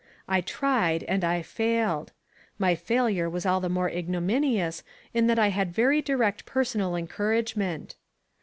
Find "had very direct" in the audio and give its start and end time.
5.49-6.43